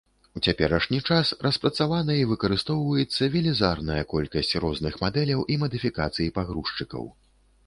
У 0.39 0.41
цяперашні 0.51 0.99
час 1.09 1.33
распрацавана 1.47 2.15
і 2.21 2.23
выкарыстоўваецца 2.31 3.29
велізарная 3.35 3.99
колькасць 4.15 4.53
розных 4.65 4.99
мадэляў 5.05 5.45
і 5.55 5.61
мадыфікацый 5.67 6.35
пагрузчыкаў. 6.41 7.05